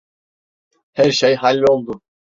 Her 0.93 1.11
şey 1.11 1.35
halloldu. 1.35 2.01